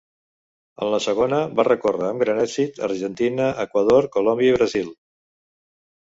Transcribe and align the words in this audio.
En 0.85 0.89
la 0.93 0.99
segona 1.05 1.41
van 1.59 1.67
recórrer 1.67 2.07
amb 2.13 2.23
gran 2.23 2.41
èxit 2.45 2.81
Argentina, 2.89 3.51
Equador, 3.67 4.09
Colòmbia 4.19 4.57
i 4.57 4.59
Brasil. 4.59 4.91